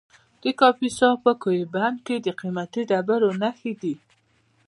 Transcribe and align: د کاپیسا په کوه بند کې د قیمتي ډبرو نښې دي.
د 0.43 0.45
کاپیسا 0.59 1.09
په 1.23 1.31
کوه 1.41 1.63
بند 1.75 1.97
کې 2.05 2.15
د 2.25 2.27
قیمتي 2.39 2.81
ډبرو 2.89 3.29
نښې 3.41 3.73
دي. 3.81 3.95